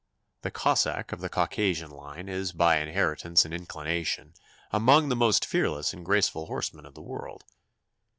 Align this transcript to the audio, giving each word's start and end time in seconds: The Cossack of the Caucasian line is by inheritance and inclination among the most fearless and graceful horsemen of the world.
The 0.41 0.49
Cossack 0.49 1.11
of 1.11 1.19
the 1.21 1.29
Caucasian 1.29 1.91
line 1.91 2.27
is 2.27 2.53
by 2.53 2.79
inheritance 2.79 3.45
and 3.45 3.53
inclination 3.53 4.33
among 4.71 5.09
the 5.09 5.15
most 5.15 5.45
fearless 5.45 5.93
and 5.93 6.03
graceful 6.03 6.47
horsemen 6.47 6.87
of 6.87 6.95
the 6.95 7.03
world. 7.03 7.43